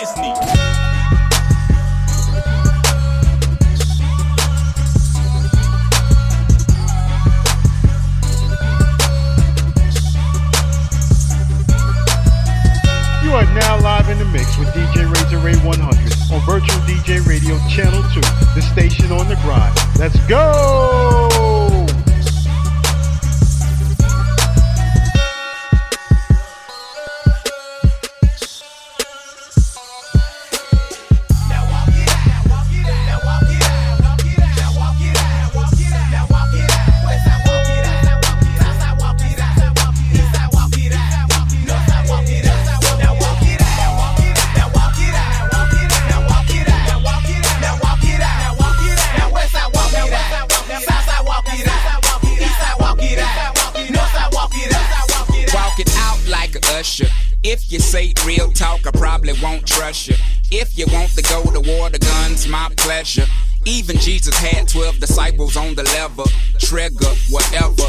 Disney. 0.00 0.49
If 57.70 57.74
you 57.74 57.78
say 57.78 58.12
real 58.26 58.50
talk, 58.50 58.84
I 58.84 58.90
probably 58.90 59.32
won't 59.40 59.64
trust 59.64 60.08
you. 60.08 60.16
If 60.50 60.76
you 60.76 60.86
want 60.92 61.10
to 61.10 61.22
go 61.22 61.40
to 61.44 61.60
war, 61.60 61.88
the 61.88 62.00
gun's 62.00 62.48
my 62.48 62.68
pleasure. 62.76 63.26
Even 63.64 63.96
Jesus 63.98 64.36
had 64.36 64.66
12 64.66 64.98
disciples 64.98 65.56
on 65.56 65.76
the 65.76 65.84
level. 65.84 66.26
Trigger, 66.58 67.14
whatever. 67.30 67.84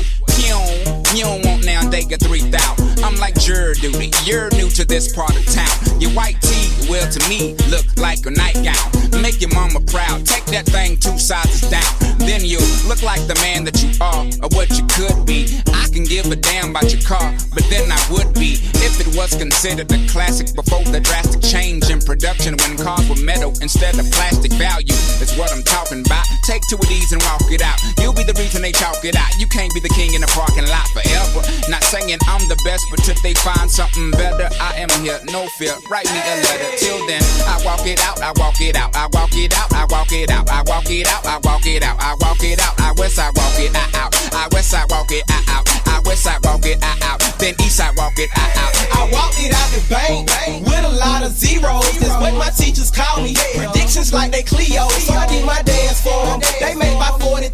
Don't, 0.52 1.16
you 1.16 1.24
don't 1.24 1.46
want 1.46 1.66
now 1.66 1.88
they 1.90 2.04
get 2.04 2.20
3,000. 2.20 3.04
I'm 3.06 3.16
like 3.16 3.40
juror 3.40 3.74
duty. 3.74 4.12
You're 4.26 4.52
new 4.52 4.70
to 4.72 4.84
this 4.84 5.16
part 5.16 5.32
of 5.32 5.46
town. 5.46 6.00
Your 6.02 6.12
white 6.12 6.40
tee, 6.42 6.68
well, 6.90 7.10
to 7.10 7.30
me, 7.30 7.56
look 7.70 7.86
like 7.96 8.26
a 8.26 8.32
nightgown. 8.32 8.76
Make 9.22 9.40
your 9.40 9.54
mama 9.54 9.80
proud. 9.80 10.26
Take 10.26 10.46
that 10.48 10.66
thing 10.66 10.98
two 10.98 11.18
sizes 11.18 11.70
down. 11.70 11.88
Then 12.20 12.44
you 12.44 12.60
look 12.88 13.02
like 13.02 13.26
the 13.28 13.36
man 13.42 13.64
that 13.64 13.82
you 13.82 13.96
are 14.02 14.28
or 14.44 14.50
what 14.52 14.70
you 14.78 14.84
could 14.92 15.26
be. 15.26 15.48
I 15.74 15.88
can 15.90 16.04
give 16.04 16.30
a 16.32 16.36
damn 16.36 16.72
about 16.72 16.92
your 16.92 17.02
car, 17.02 17.34
but 17.54 17.64
then 17.70 17.92
I 17.92 18.02
would 18.12 18.34
be 18.36 18.60
if 18.84 19.00
it 19.00 19.10
was 19.16 19.36
considered 19.36 19.92
a 19.92 20.00
classic 20.08 20.54
before 20.56 20.84
the 20.86 21.00
drastic 21.00 21.42
change 21.42 21.90
in 21.90 22.00
production 22.00 22.56
when 22.62 22.78
cars 22.78 23.08
were 23.10 23.20
metal 23.24 23.54
instead 23.62 23.98
of 24.00 24.06
plastic. 24.12 24.52
Value 24.54 24.94
is 25.20 25.34
what 25.38 25.52
I'm 25.52 25.64
talking 25.64 26.06
about. 26.06 26.26
Take 26.44 26.62
two 26.70 26.78
of 26.78 26.88
these 26.88 27.12
and 27.12 27.22
walk 27.24 27.50
it 27.52 27.62
out. 27.62 27.80
You'll 28.00 28.14
be 28.14 28.24
the 28.24 28.38
reason 28.38 28.62
they 28.62 28.72
chalk 28.72 29.04
it 29.04 29.16
out. 29.16 29.32
You 29.40 29.48
can't 29.48 29.74
be 29.74 29.80
the 29.80 29.94
king 29.94 30.14
in 30.14 30.22
the 30.22 30.32
parking 30.41 30.65
lot 30.73 30.88
forever. 30.89 31.45
Not 31.69 31.84
saying 31.86 32.17
I'm 32.25 32.41
the 32.49 32.58
best, 32.65 32.82
but 32.89 32.97
till 33.06 33.15
they 33.21 33.38
find 33.45 33.69
something 33.69 34.10
better, 34.17 34.49
I 34.58 34.82
am 34.82 34.89
here. 35.06 35.21
No 35.30 35.45
fear. 35.58 35.77
Write 35.86 36.10
me 36.10 36.17
a 36.17 36.36
letter. 36.41 36.69
Till 36.82 36.97
then, 37.06 37.21
I 37.45 37.62
walk 37.62 37.86
it 37.86 38.01
out. 38.01 38.17
I 38.25 38.34
walk 38.41 38.58
it 38.60 38.75
out. 38.75 38.89
I 38.97 39.06
walk 39.13 39.38
it 39.38 39.54
out. 39.54 39.69
I 39.71 39.86
walk 39.93 40.12
it 40.12 40.32
out. 40.32 40.49
I 40.49 40.63
walk 40.65 40.89
it 40.89 41.06
out. 41.06 41.25
I 41.25 41.38
walk 41.45 41.65
it 41.65 41.84
out. 41.84 41.97
I 42.01 42.15
walk 42.19 42.41
it 42.41 42.60
out. 42.60 42.73
I 42.82 42.91
west 42.97 43.15
side 43.15 43.34
walk 43.38 43.60
it 43.62 43.75
out. 43.75 44.10
I 44.34 44.47
west 44.51 44.71
side 44.71 44.89
walk 44.89 45.12
it 45.12 45.23
out. 45.30 45.63
I 45.86 46.01
west 46.06 46.23
side 46.23 46.41
walk 46.43 46.65
it 46.65 46.82
out. 46.82 47.21
Then 47.38 47.54
east 47.62 47.77
side 47.77 47.93
walk 47.97 48.17
it 48.17 48.30
out. 48.34 48.49
I 48.97 49.10
walked 49.13 49.38
it 49.38 49.54
out 49.54 49.69
the 49.69 49.82
bank 49.89 50.30
with 50.65 50.86
a 50.86 50.95
lot 50.97 51.23
of 51.23 51.32
zeros. 51.32 51.86
That's 51.99 52.17
what 52.17 52.34
my 52.34 52.49
teachers 52.49 52.89
call 52.89 53.21
me. 53.21 53.36
Predictions 53.56 54.13
like 54.13 54.32
they 54.32 54.43
Cleo. 54.43 54.89
So 55.06 55.13
I 55.13 55.27
did 55.27 55.45
my 55.45 55.62
dance 55.62 56.01
for 56.01 56.25
them. 56.25 56.41
They 56.60 56.73
make 56.73 56.97
my 56.97 57.13
40,000. 57.19 57.54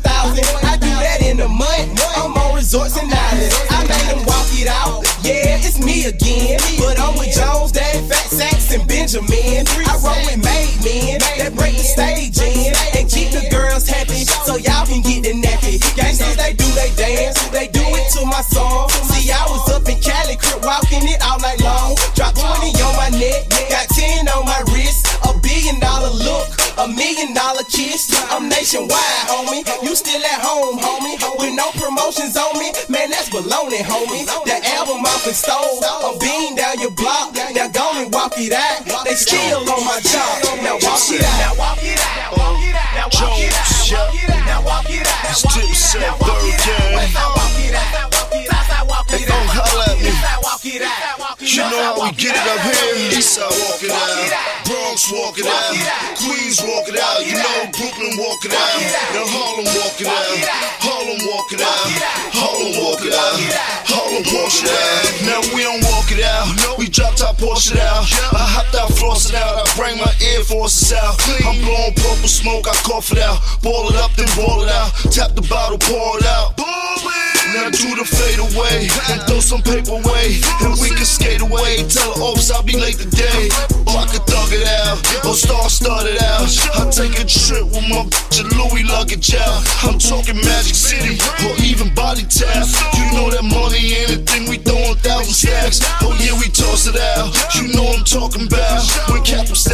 I 0.63 0.77
do 0.77 0.91
that 1.03 1.19
in 1.21 1.39
a 1.41 1.47
month. 1.47 1.99
I'm 2.15 2.31
on 2.35 2.46
resorts 2.67 2.97
and 2.97 3.07
islands. 3.07 3.55
I 3.69 3.79
made 3.87 4.11
them 4.11 4.25
walk 4.27 4.51
it 4.51 4.67
out. 4.67 4.99
Yeah, 5.23 5.63
it's 5.63 5.79
me 5.79 6.03
again. 6.03 6.59
But 6.77 6.99
I'm 6.99 7.15
with 7.15 7.31
Jones, 7.31 7.71
Dave, 7.71 8.03
Fat 8.11 8.27
Sacks, 8.27 8.75
and 8.75 8.85
Benjamin. 8.85 9.63
I 9.87 9.95
roll 10.03 10.19
with 10.27 10.43
made 10.43 10.75
men 10.83 11.23
that 11.39 11.55
break 11.55 11.79
the 11.79 11.87
stage 11.87 12.35
in 12.43 12.75
and 12.91 13.07
keep 13.07 13.31
the 13.31 13.47
girls 13.49 13.87
happy 13.87 14.27
so 14.43 14.57
y'all 14.57 14.85
can 14.85 14.99
get 14.99 15.23
the 15.23 15.39
nappy. 15.39 15.79
Gangsters, 15.95 16.35
they 16.35 16.56
that's 33.69 33.83
baloney, 33.83 33.83
homie. 33.83 34.25
The 34.45 34.67
album 34.75 35.05
off 35.05 35.25
and 35.25 35.35
stole. 35.35 35.83
I'm 35.83 36.19
being 36.19 36.55
down 36.55 36.79
your 36.79 36.91
block. 36.91 37.33
Now 37.33 37.67
go 37.69 37.91
and 37.95 38.13
walk 38.13 38.33
it 38.37 38.53
out. 38.53 39.05
They 39.05 39.13
still 39.13 39.59
on 39.59 39.85
my 39.85 39.99
job. 40.01 40.63
Now 40.63 40.77
walk 40.81 41.09
it 41.11 41.23
out. 41.23 41.39
Now 41.39 41.53
walk 41.57 41.83
it 41.83 41.97
out. 41.97 42.15
Now 42.15 42.29
walk 42.37 42.61
it 42.63 42.75
out. 42.75 42.95
Now 42.95 43.09
walk 43.11 43.41
it 43.43 44.29
out. 44.29 44.45
Now 44.45 44.61
walk 44.63 44.89
it 44.89 45.07
out. 45.07 45.29
It's 45.29 45.43
Dipset 45.45 46.19
Byrd 46.19 46.55
Gang. 46.65 47.07
Hey, 49.07 49.23
don't 49.23 49.47
holla 49.47 49.87
at 49.87 49.99
me. 50.03 50.11
You 51.39 51.63
know 51.63 51.79
how 51.79 52.03
we 52.03 52.11
get 52.11 52.35
it 52.35 52.43
up 52.43 52.59
here. 52.59 53.17
Eastside 53.17 53.47
walk 53.47 53.81
it 53.81 53.91
out. 53.91 54.67
Bronx 54.67 55.11
walk 55.11 55.39
it 55.39 55.47
out. 55.47 55.73
Queens 56.19 56.59
walk 56.61 56.87
it 56.89 56.99
out. 56.99 57.23
You 57.25 57.39
know 57.39 57.71
Brooklyn 57.71 58.13
walk 58.19 58.43
it 58.43 58.51
out. 58.51 58.77
Now 59.15 59.25
Harlem 59.31 59.65
walk 59.65 59.95
it 60.01 60.07
out. 60.07 60.86
Harlem 64.65 64.86
bring 69.87 69.97
my 69.99 70.13
Air 70.21 70.43
Forces 70.43 70.91
out. 70.93 71.15
I'm 71.47 71.63
blowing 71.63 71.93
purple 71.95 72.27
smoke. 72.27 72.67
I 72.67 72.75
cough 72.83 73.11
it 73.11 73.19
out. 73.19 73.39
Ball 73.63 73.89
it 73.89 73.95
up, 73.95 74.11
then 74.15 74.27
ball 74.35 74.63
it 74.63 74.69
out. 74.69 74.91
Tap 75.15 75.31
the 75.35 75.45
bottle, 75.47 75.77
pour 75.77 76.19
it 76.19 76.25
out. 76.25 76.59
Now 77.55 77.71
do 77.71 77.95
the 77.95 78.03
fade 78.03 78.43
away 78.43 78.91
and 79.07 79.23
throw 79.23 79.39
some 79.39 79.63
paper 79.63 79.95
away, 79.95 80.43
and 80.67 80.75
we 80.83 80.91
can 80.91 81.07
skate 81.07 81.39
away. 81.39 81.87
Tell 81.87 82.11
the 82.13 82.19
office 82.19 82.51
I'll 82.51 82.61
be 82.61 82.75
late 82.75 82.99
today. 82.99 83.47
Or 83.87 84.03
I 84.03 84.05
can 84.11 84.19
thug 84.27 84.51
it 84.51 84.67
out, 84.83 84.99
or 85.23 85.31
star 85.31 85.69
start 85.71 86.03
it 86.03 86.19
out. 86.19 86.51
I 86.75 86.91
take 86.91 87.15
a 87.15 87.23
trip 87.23 87.63
with 87.71 87.87
my 87.87 88.03
bitch 88.03 88.43
and 88.43 88.51
Louis 88.51 88.83
luggage 88.83 89.31
out. 89.35 89.63
I'm 89.87 89.95
talking 89.95 90.35
Magic 90.43 90.75
City 90.75 91.15
or 91.47 91.55
even 91.63 91.95
Body 91.95 92.27
Tap. 92.27 92.67
You 92.99 93.05
know 93.15 93.31
that 93.31 93.47
money 93.47 93.95
ain't 93.95 94.11
a 94.11 94.19
thing 94.27 94.51
we 94.51 94.59
throwing 94.59 94.99
thousand 94.99 95.31
stacks. 95.31 95.79
Oh 96.03 96.11
yeah, 96.19 96.35
we 96.35 96.51
toss 96.51 96.83
it 96.91 96.99
out. 96.99 97.31
You 97.55 97.71
know 97.71 97.87
I'm 97.95 98.03
talking 98.03 98.43
about. 98.43 98.83
When 99.07 99.23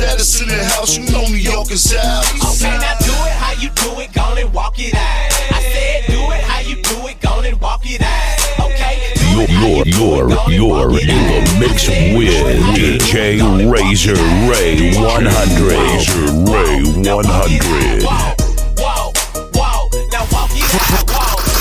capital 0.04 0.26
status 0.26 0.42
in 0.42 0.48
the 0.48 0.64
house, 0.76 0.98
you 0.98 1.04
know 1.12 1.26
New 1.28 1.36
York 1.36 1.72
is 1.72 1.94
out. 1.96 2.24
Oh, 2.42 2.56
okay, 2.56 2.78
now 2.78 2.96
do 3.00 3.12
it 3.12 3.34
how 3.40 3.54
you 3.54 3.70
do 3.70 4.00
it, 4.02 4.14
go 4.14 4.36
and 4.36 4.54
walk 4.54 4.80
it 4.80 4.94
out. 4.96 5.32
I 5.52 5.62
said 5.62 6.06
do 6.08 6.20
it 6.32 6.42
how 6.44 6.60
you 6.62 6.76
do 6.82 7.08
it, 7.08 7.20
go 7.22 7.42
and 7.42 7.60
walk 7.62 7.82
it 7.86 8.02
out. 8.02 8.40
Okay. 8.68 9.14
You're, 9.34 9.48
you're, 9.50 9.86
you're, 9.88 10.30
you're 10.50 10.92
in 11.00 11.08
the 11.08 11.58
mix 11.60 11.88
with 11.88 12.60
DJ 12.76 13.40
Razor 13.72 14.16
Ray 14.50 14.94
100. 14.94 15.72
Razor 15.72 16.32
Ray 16.52 16.84
100. 17.02 18.04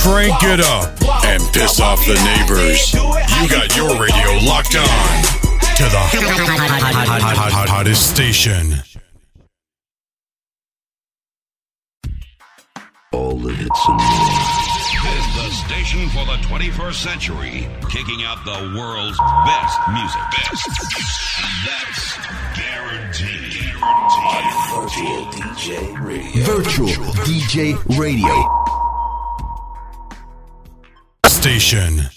Crank 0.02 0.42
it 0.42 0.60
up 0.60 0.90
and 1.24 1.42
piss 1.52 1.80
off 1.80 2.04
the 2.06 2.14
neighbors. 2.24 2.92
You 2.92 3.48
got 3.48 3.76
your 3.76 3.90
radio 4.00 4.38
locked 4.44 4.76
on 4.76 5.31
to 5.76 5.84
the 5.84 5.98
hottest 7.68 8.10
station. 8.10 8.74
All 13.12 13.36
the 13.36 13.52
hits 13.54 13.80
and 13.88 14.00
This 14.00 15.16
is 15.16 15.26
the 15.36 15.50
station 15.66 16.08
for 16.10 16.24
the 16.26 16.38
21st 16.48 16.94
century, 16.94 17.68
kicking 17.90 18.22
out 18.24 18.44
the 18.44 18.74
world's 18.78 19.18
best 19.46 19.78
music. 19.92 20.20
Best. 20.36 20.68
And 21.38 21.54
that's 21.66 22.16
guaranteed. 22.56 23.72
On 23.82 24.82
Virtual 24.82 25.24
DJ 25.32 26.04
Radio. 26.04 26.44
Virtual 26.44 27.12
DJ 27.24 27.98
Radio. 27.98 28.34
Station. 31.26 32.08